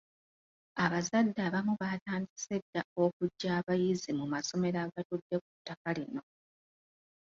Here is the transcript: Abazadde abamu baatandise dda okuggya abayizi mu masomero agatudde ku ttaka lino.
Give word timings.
Abazadde 0.83 1.39
abamu 1.47 1.73
baatandise 1.81 2.55
dda 2.63 2.81
okuggya 3.03 3.49
abayizi 3.59 4.09
mu 4.19 4.25
masomero 4.33 4.77
agatudde 4.85 5.35
ku 5.43 5.49
ttaka 5.55 5.89
lino. 5.97 6.21